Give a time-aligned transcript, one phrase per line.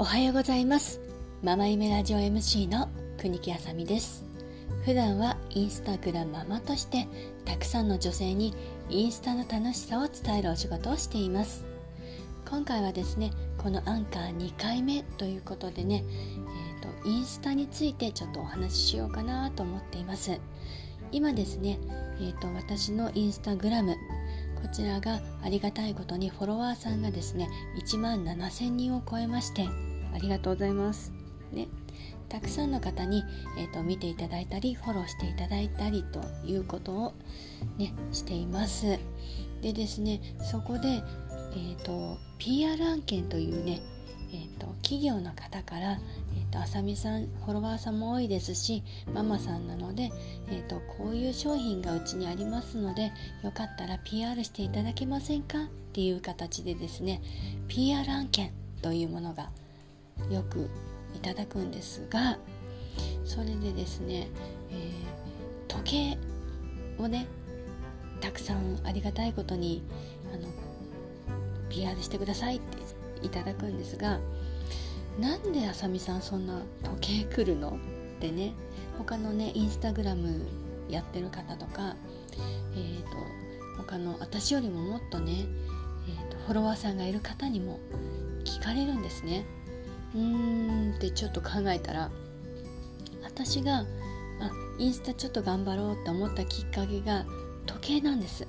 [0.00, 1.00] おはようございます。
[1.42, 2.88] ママ夢ラジオ MC の
[3.20, 4.24] 国木あさみです。
[4.84, 7.08] 普段はインスタグラムママとして
[7.44, 8.54] たくさんの女性に
[8.88, 11.64] インスタの楽しさを伝えるお仕事をしています。
[12.48, 20.38] 今回はですねこのアンカー2回目ということでね、えーと、インスタについてちょっとお話ししようかなと思っています。
[21.10, 21.80] 今ですね、
[22.20, 23.96] えーと私のインスタグラム
[24.62, 27.48] こちらがありがたいことにフォロワーさんがですね
[27.82, 29.66] 1万7000人を超えまして
[30.14, 31.12] ありがとうございます。
[31.52, 31.68] ね、
[32.28, 33.24] たくさんの方に、
[33.58, 37.14] えーと、見ていただいたりフォローしていただいたりということを、
[37.78, 38.98] ね、しています。
[39.62, 43.80] でですねそこで、えーと、PR 案件というね、
[44.30, 50.12] えーと、企業の方から、えー、とあさみさんフォロワーさんも多いですしママさんなので、
[50.48, 53.10] えー、とこういう商品がうちにありますので
[53.42, 55.64] よかったら PR していただけませんか？
[55.64, 57.20] っていう形でですね
[57.66, 59.50] PR 案件というものが
[60.30, 60.68] よく
[61.14, 62.38] いただくんですが
[63.24, 64.28] それでですね、
[64.70, 67.26] えー、時計をね
[68.20, 69.82] たくさんありがたいことに
[70.32, 70.48] あの
[71.68, 74.18] PR してくださいっていただくんですが
[75.18, 77.78] なんであさみさんそんな時計来るの
[78.16, 78.54] ってね
[78.98, 80.46] 他のねインスタグラム
[80.88, 81.94] やってる方とか
[82.74, 83.16] えーと、
[83.76, 85.46] 他の私よりももっとね、
[86.08, 87.78] えーとフォロワーさんがいる方にも
[88.44, 89.44] 聞かれるんですね。
[90.14, 92.10] うーんってちょっと考えたら
[93.22, 93.84] 私があ
[94.78, 97.24] インスタちょっと頑張ろうって思ったきっかけが
[97.66, 98.46] 時計なんです。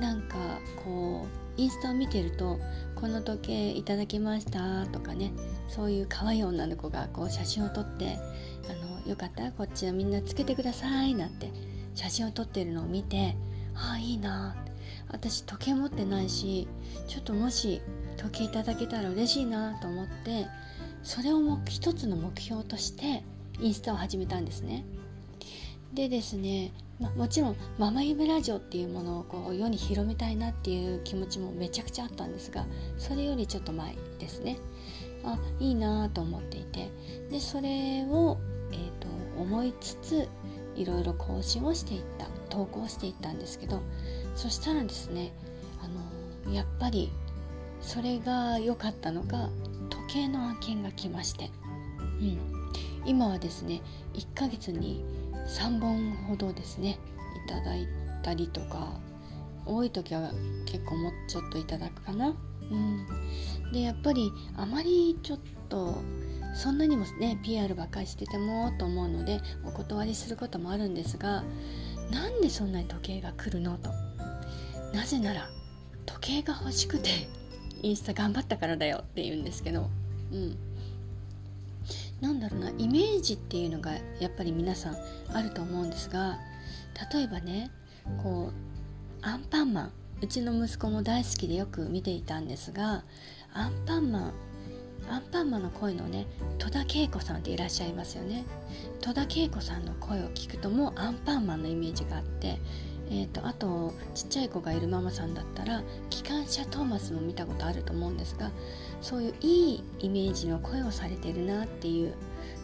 [0.00, 0.36] なんか
[0.84, 2.58] こうインスタを見てると
[2.96, 5.32] 「この時計いただきました」とかね
[5.68, 8.18] そういう可愛い女の子がこう写真を撮って
[8.68, 11.50] 「あのよかったらこっちはみんなつけてください」なんて
[11.94, 13.36] 写真を撮ってるのを見て
[13.74, 14.56] ああいいな
[15.10, 16.66] 私時計持ってないし
[17.06, 17.80] ちょっともし
[18.16, 20.46] 時計いただけたら嬉しいなと思って
[21.02, 23.22] それを一つの目標として
[23.60, 24.84] インスタを始めたんですね。
[25.92, 32.66] でですね、ま、もちろんママ夢ラジオっていうものをこう世に広めたいなっていう気持ちもめちゃくちゃあったんですが
[32.98, 34.58] それよりちょっと前ですね。
[35.24, 36.90] あいいなと思っていて。
[37.30, 38.38] でそれを、
[38.72, 39.08] えー、と
[39.40, 40.28] 思いつつ
[40.76, 43.80] いろいろ更新をしていった投稿していったんですけど
[44.34, 45.32] そしたらですね
[45.82, 47.10] あのやっぱり
[47.84, 49.50] それが良かったのが
[49.90, 51.50] 時計の案件が来まして、
[52.20, 52.38] うん、
[53.04, 53.82] 今はですね
[54.14, 55.04] 1ヶ月に
[55.46, 56.98] 3本ほどですね
[57.46, 57.86] いただい
[58.22, 58.88] たりとか
[59.66, 60.30] 多い時は
[60.66, 62.34] 結構もうちょっといただくかな。
[62.70, 63.06] うん、
[63.72, 65.98] でやっぱりあまりちょっと
[66.54, 71.44] そんなにもね PR ばっかりしててもと思うのでお断りすることもあるんですが
[72.10, 73.90] なんでそんなに時計が来るのと。
[74.94, 75.50] なぜなら
[76.06, 77.43] 時計が欲しくて。
[77.84, 79.90] インスタ頑張ったからだよって言うんですけど
[80.32, 80.56] うん。
[82.20, 84.96] なんだろうなイメージっていうのがやっぱり皆さん
[85.28, 86.38] あると思うんですが
[87.12, 87.70] 例えばね
[88.22, 93.04] こうアンパンマンうちの息子も大好きでよく見ていたんですが
[93.52, 94.32] アンパンマン
[95.10, 96.26] アンパンマンの声のね
[96.58, 98.46] 戸田恵子さんっていらっしゃいますよね。
[99.02, 102.58] 戸田恵子さんの声を聞くともうアンパンマンのイメージがあって
[103.10, 105.82] えーと、あとちっちゃい子がいるママさんだったら
[106.24, 108.50] 機関車トーマスも見たことあると思うんですが
[109.02, 112.14] そういういいイメージの声をされてるなっていう、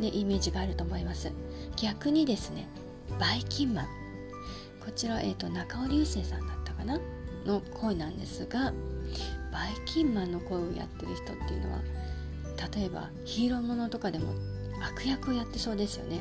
[0.00, 1.30] ね、イメージがあると思います。
[1.76, 2.66] 逆にですね
[3.20, 3.86] バイキンマン。
[4.84, 6.98] こちら、えーと、中尾流星さんだったかな？
[7.44, 8.72] の声なんですが
[9.52, 11.80] バイキンマンの声をやってる人っていうのは
[12.74, 14.32] 例えばヒーローものとかでも
[14.82, 16.20] 悪役をやってそうですよね。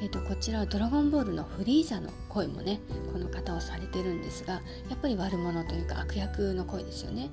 [0.00, 2.80] えーと、こちらは「ドラゴンボール」のフリーザの声もね
[3.12, 4.60] この方はされてるんですがや
[4.94, 7.30] っぱり悪者というか悪役の声ですよね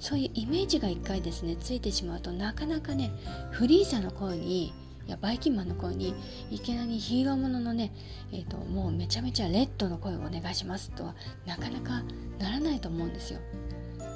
[0.00, 3.12] そういうイメージが一回ですねついてしまうとなかなかね
[3.52, 4.72] フリーザの声に
[5.06, 6.14] いやバイキンマンの声に
[6.50, 7.92] いきなりヒーローもののね、
[8.32, 11.14] えーと、ともうめちゃめちゃレッドの声をお願いしますとは
[11.46, 12.02] なかなか
[12.38, 13.40] ならないと思うんですよ。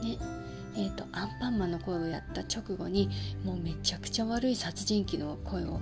[0.03, 0.19] ね
[0.79, 3.09] えーと、アンパンマンの声をやった直後に
[3.45, 5.81] もうめちゃくちゃ悪い殺人鬼の声を、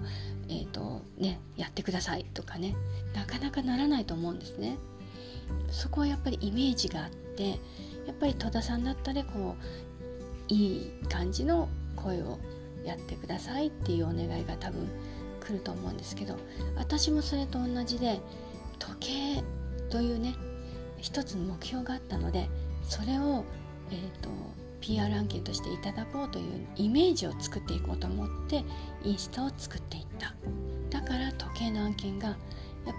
[0.48, 2.74] えーとね、やってくださいとかね
[3.14, 4.76] なかなかならないと思うんですね。
[5.70, 7.50] そこはやっぱりイメージがあって
[8.06, 12.38] やっぱり戸田さんだったらこういい感じの声を
[12.84, 14.88] やってくださいっていうお願いが多分
[15.40, 16.36] 来ると思うんですけど
[16.76, 18.20] 私もそれと同じで
[18.78, 19.42] 時計
[19.90, 20.34] というね
[20.98, 22.48] 一つの目標があったので
[22.82, 23.44] それを、
[23.90, 24.30] えーと
[24.84, 28.64] PR 案件としていただこうというイメージを作っていこうと思って
[29.02, 30.34] インスタを作っていった。
[30.90, 32.36] だから時計の案件がやっ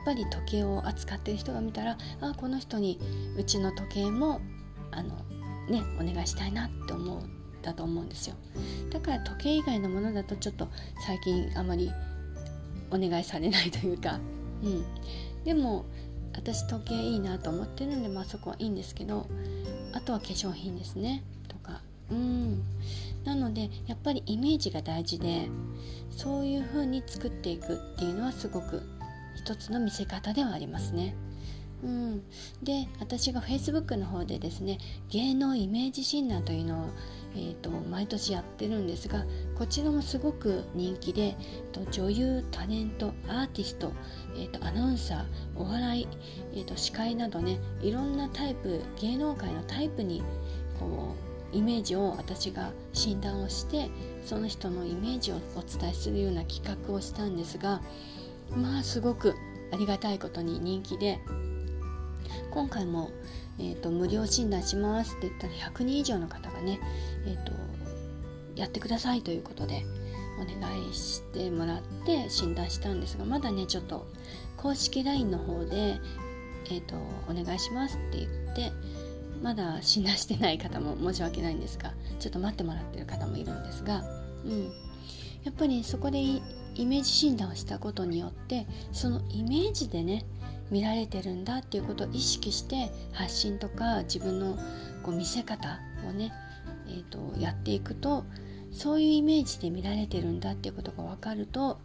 [0.04, 3.00] ぱり時計を扱ってる人が見たらあこの人に
[3.38, 4.42] うちの時計も
[4.92, 5.10] あの
[5.70, 7.28] ねお願いしたいなって思った
[7.66, 8.36] だと思うんですよ。
[8.92, 10.70] だから時計以外のものだとちょっと
[11.06, 11.92] 最近あまり
[12.92, 14.20] お願いされないというか、
[14.64, 14.86] うん、
[15.44, 15.86] でも
[16.34, 19.28] 私時計いいなと思ってるんでまあそこはいいんですけど
[19.94, 21.24] あとは化粧品ですね。
[22.12, 22.64] うん
[23.24, 25.50] なのでやっぱりイメージが大事で
[26.12, 28.84] そういう風に作っていくっていうのはすごく
[29.36, 31.16] 一つの見せ方ではありますね。
[31.84, 32.24] うん、
[32.64, 34.80] で私が Facebook の方でですね
[35.10, 36.90] 芸能イメージ診断というのを、
[37.36, 39.26] えーと、毎年やってるんですが
[39.56, 41.36] こちらもすごく人気で
[41.74, 43.92] と女優タレントアーティスト、
[44.36, 45.26] えーと、アナウンサー
[45.56, 46.08] お笑い、
[46.54, 50.24] えーと司会などねいろんなタイプ芸能界のタイプに
[50.80, 53.90] こうイメージを私が診断をして
[54.26, 57.82] その人のイメージをお伝えするような企画をしたんですが
[58.56, 59.36] まあすごく
[59.72, 61.20] ありがたいことに人気で
[62.52, 63.10] 今回も、
[63.58, 66.80] えーと、無料診断しますって言ったら100人以上の方がね、
[67.26, 67.54] えーと、
[68.56, 69.86] やってくださいということで
[70.42, 74.06] お願いしてもらって診断したんですがまだねちょっと
[74.58, 76.00] 公式 LINE の方で、
[76.66, 76.96] えーと
[77.30, 78.72] お願いしますって言って
[79.42, 84.04] まだ診断してない方も申し訳ないんですがちょっと待ってもらってる方もいるんですが、
[84.46, 84.64] うん、
[85.44, 86.42] やっぱりそこでイ
[86.86, 90.26] メージ診断をしたことによってそのイメージでね
[90.72, 94.58] 見られてるんだっていうことを意識して発信とか自分の
[95.04, 96.34] こう見せ方をね、
[96.88, 98.26] えーと、やっていくと
[98.72, 101.80] そういうイメージで見られてるんだっていうことが分かると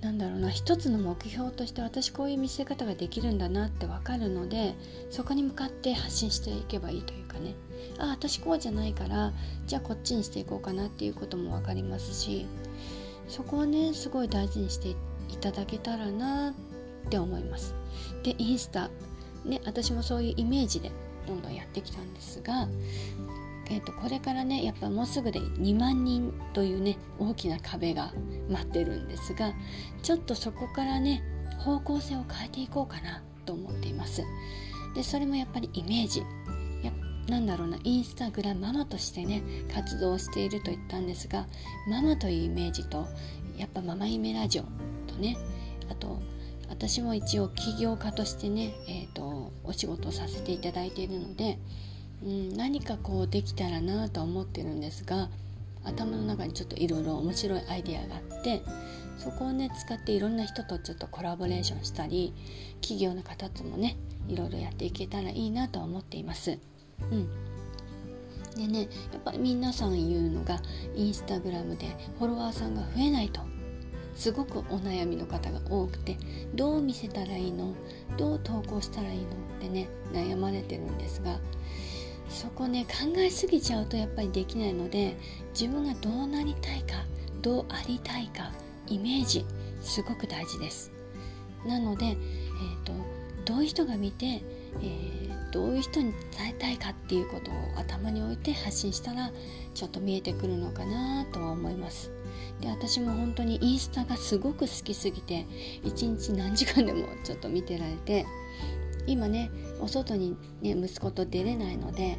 [0.00, 4.74] なんだろうな一つの目標として私こういう見せ方ができるんだなって分かるので
[5.10, 7.54] そこに向かって発信していけばいいというかね。
[7.98, 9.32] あ私こうじゃないから
[9.66, 12.46] じゃあこっちにしていこうかなっていうことも分かりますし
[13.28, 14.96] そこをねすごい大事にしてい
[15.40, 16.54] ただけたらなっ
[17.08, 17.74] て思います。
[18.22, 18.90] でインスタ。
[19.44, 20.90] ね私もそういうイメージで
[21.26, 22.68] どんどんやってきたんですが
[23.68, 28.12] えーと、これからねやっぱもうすぐで2万人というね大きな壁が
[28.48, 29.52] 待ってるんですが
[30.02, 31.22] ちょっとそこからね
[31.58, 34.22] 方向性を変えていこうかなと思っています。
[34.94, 36.20] でそれもやっぱりイメージ。
[36.82, 36.92] や
[37.28, 39.42] なんだろうなインスタグラムママとしてね
[39.72, 41.46] 活動していると言ったんですが
[41.88, 43.06] ママというイメージと
[43.56, 44.62] やっぱママイメラジオ
[45.10, 45.36] とね
[45.90, 46.20] あと
[46.68, 51.58] 私も一応起業家としてね、えーとお仕事をさせていただいているので
[52.24, 55.28] うん、何かこうできたらなと思ってるんですが
[55.84, 58.62] 頭の中にちょっといろいろ面白いアイデアがあって
[59.18, 62.34] そこをね使っていろんな人とちょっとコラボレーションしたり
[62.80, 63.96] 企業の方ともね
[64.28, 66.58] いろいろやっていけたらいいなと思っています。
[67.10, 67.28] うん。
[68.56, 70.60] でねやっぱり皆さん言うのが
[70.94, 73.42] インスタグラムでフォロワーさんが増えないと
[74.14, 76.16] すごくお悩みの方が多くて
[76.54, 77.74] どう見せたらいいの？
[78.16, 79.26] どう投稿したらいいの？
[79.26, 79.26] っ
[79.60, 81.38] てね悩まれてるんですが
[82.28, 85.16] そこね考えすぎちゃうとやっぱりできないので
[85.58, 87.04] 自分がどうなりたいか
[87.42, 88.50] どうありたいか
[88.88, 89.44] イメージ
[89.80, 90.90] すごく大事です。
[91.66, 92.16] なので、えー
[92.84, 92.92] と、
[93.44, 99.30] どういう人が見て、えー、どういう人に伝えたいかっていうことを頭に置いて発信したら
[99.74, 102.10] ちょっと見えてくるのかなとは思います。
[102.60, 105.46] で私も本当にインスタがすごく好きすぎて
[105.84, 108.24] 一日何時間でもちょっと見てられて
[109.06, 109.50] 今ね
[109.80, 112.18] お外に、ね、息子と出れないので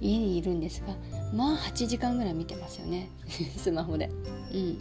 [0.00, 0.94] 家にいるんですが
[1.32, 3.10] まあ8時間ぐらい見てますよね。
[3.56, 4.10] スマホで。
[4.52, 4.78] うん。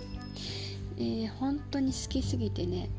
[0.98, 2.90] えー、本当に好きすぎてね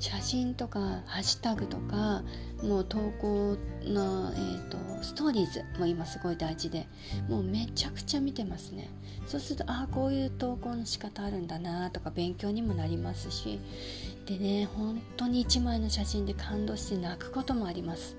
[0.00, 2.22] 写真とかハッシュタグとか
[2.62, 6.88] もう投稿の、えーと、ストーリーズも今すごい大事で
[7.28, 8.90] もうめちゃくちゃ見てますね。
[9.26, 13.58] そうするとああこういう投稿の仕方あるんだなとか勉強にもなりますし
[14.26, 18.16] でね本当に1枚の写真で感動して泣くこともあります。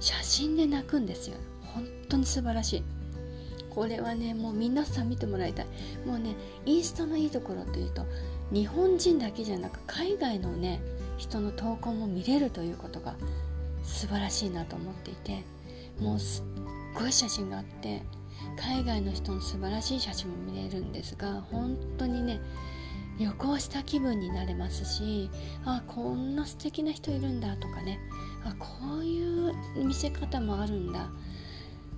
[0.00, 1.36] 写真で泣くんですよ。
[1.74, 2.82] 本当に素晴らしい。
[3.70, 5.66] これはねもう皆さん見てもらいたい。
[6.06, 6.34] もうね
[6.64, 8.04] インスタのいいところというと
[8.52, 10.80] 日本人だけじゃなく海外のね
[11.18, 13.14] 人の投稿も見れるということが
[13.82, 15.44] 素晴らしいなと思っていて
[16.00, 16.44] もうすっ
[16.94, 18.02] ごい写真があって
[18.56, 22.40] 海外の人の素晴らしい写真も見れるんですが本当にね
[23.18, 25.30] 旅行した気分になれますし
[25.64, 27.98] あこんな素敵な人いるんだとかね
[28.50, 28.66] あこ
[29.00, 31.08] ういう見せ方もあるんだ。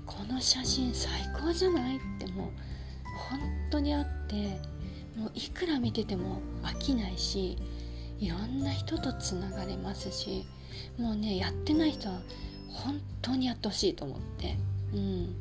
[0.07, 1.97] この写真最高じゃない？
[1.97, 2.51] ってもう
[3.31, 3.41] 本
[3.71, 4.61] 当にあって
[5.17, 7.59] もういくら見てても飽きないし
[8.19, 10.47] いろんな人とつながれますし
[10.99, 12.21] もうねやってない人は
[12.69, 14.57] 本当にやってほしいと思って。
[14.95, 15.35] うん。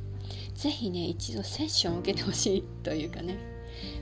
[0.56, 3.38] 是非ね一度セッションを受けてほしいというかね。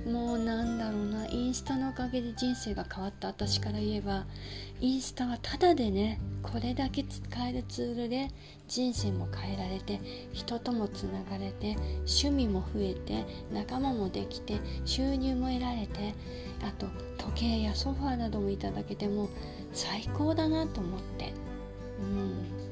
[0.05, 4.25] もうなんだろうなインスタのおかげで人生が変わった私から言えば
[4.81, 8.29] インスタはただでねこれだけ使えるツールで
[8.67, 9.99] 人生も変えられて
[10.31, 16.13] 人ともつながれて趣味も増えて仲間もできて収入も得られて
[16.63, 19.29] あと時計やソファーなどもいただけても
[19.73, 21.33] 最高だなと思って。
[21.99, 22.65] うん。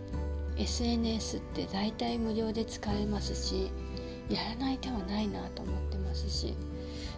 [0.57, 3.72] SNS って大体無料で使えますし
[4.29, 6.53] やらない手はないなと思ってますし。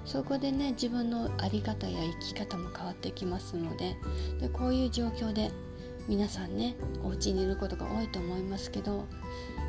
[0.06, 3.96] そこでね自分の在り方や生き方も変わってきますので
[4.40, 5.52] でこういう状況で
[6.08, 9.06] 皆さんねお家にいることが多いと思いますけど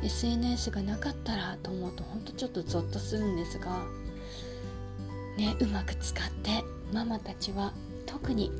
[0.03, 3.83] SNS がなかったらと思うとほんとちょっとゾッとするんですが
[5.37, 6.63] ねうまく使って
[6.93, 7.73] ママたちは
[8.05, 8.51] 特に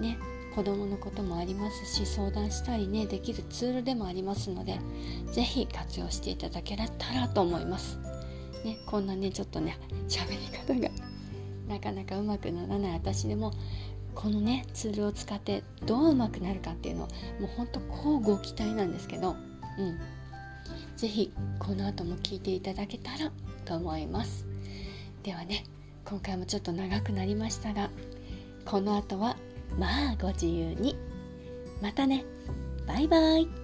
[0.00, 0.18] ね
[0.54, 4.78] 子供のこともありますし相談したりねできるツールでもありますので
[5.32, 7.98] 是非活用していただけたらと思います。
[8.64, 9.76] ね、こんなねちょっとね
[10.08, 11.01] 喋り方が
[11.72, 13.52] なかなかうまくならない私でも
[14.14, 17.08] このねツールを使ってどううまくなるかっていうのも
[17.42, 19.98] うほんと交互期待なんですけどうん。
[20.96, 23.32] 是非この後も聞いていただけたら
[23.64, 24.46] と思います。
[25.22, 25.64] ではね
[26.04, 27.90] 今回もちょっと長くなりましたが
[28.64, 29.36] この後は
[29.78, 30.96] まあご自由に。
[31.80, 32.24] またね。
[32.86, 33.61] バイバイ。